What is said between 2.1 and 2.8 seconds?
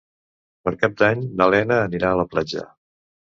a la platja.